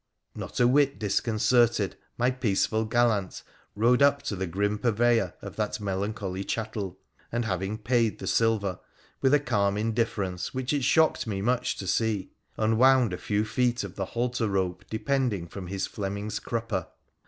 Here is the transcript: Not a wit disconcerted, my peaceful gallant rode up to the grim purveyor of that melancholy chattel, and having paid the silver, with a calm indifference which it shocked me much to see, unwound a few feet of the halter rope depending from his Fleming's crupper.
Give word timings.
Not 0.33 0.59
a 0.59 0.67
wit 0.67 0.97
disconcerted, 0.97 1.95
my 2.17 2.31
peaceful 2.31 2.85
gallant 2.85 3.43
rode 3.75 4.01
up 4.01 4.23
to 4.23 4.35
the 4.35 4.47
grim 4.47 4.79
purveyor 4.79 5.35
of 5.43 5.57
that 5.57 5.79
melancholy 5.79 6.43
chattel, 6.43 6.97
and 7.31 7.45
having 7.45 7.77
paid 7.77 8.17
the 8.17 8.25
silver, 8.25 8.79
with 9.21 9.31
a 9.31 9.39
calm 9.39 9.77
indifference 9.77 10.55
which 10.55 10.73
it 10.73 10.83
shocked 10.83 11.27
me 11.27 11.39
much 11.39 11.77
to 11.77 11.85
see, 11.85 12.31
unwound 12.57 13.13
a 13.13 13.17
few 13.19 13.45
feet 13.45 13.83
of 13.83 13.93
the 13.95 14.05
halter 14.17 14.49
rope 14.49 14.83
depending 14.89 15.47
from 15.47 15.67
his 15.67 15.85
Fleming's 15.85 16.39
crupper. 16.39 16.87